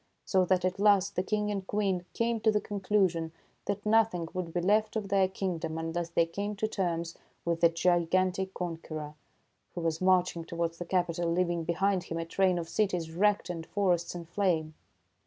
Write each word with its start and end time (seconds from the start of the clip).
So 0.25 0.45
that 0.45 0.65
at 0.65 0.79
last 0.79 1.15
the 1.15 1.21
King 1.21 1.51
and 1.51 1.67
Queen 1.67 2.05
came 2.13 2.39
to 2.39 2.49
the 2.51 2.59
conclusion 2.59 3.31
that 3.65 3.85
nothing 3.85 4.27
would 4.33 4.51
be 4.51 4.59
left 4.59 4.95
of 4.95 5.09
their 5.09 5.27
king 5.27 5.59
dom 5.59 5.77
unless 5.77 6.09
they 6.09 6.25
came 6.25 6.55
to 6.55 6.67
terms 6.67 7.15
with 7.45 7.61
the 7.61 7.69
gigantic 7.69 8.55
conqueror, 8.55 9.13
who 9.75 9.81
was 9.81 10.01
marching 10.01 10.43
towards 10.43 10.79
the 10.79 10.85
capital, 10.85 11.31
leaving 11.31 11.65
behind 11.65 12.05
him 12.05 12.17
a 12.17 12.25
train 12.25 12.57
of 12.57 12.67
cities 12.67 13.11
wrecked 13.11 13.47
and 13.47 13.67
forests 13.67 14.15
in 14.15 14.25
flame. 14.25 14.73